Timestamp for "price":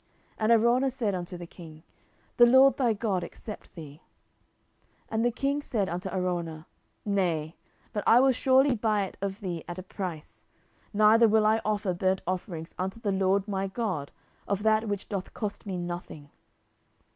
9.83-10.43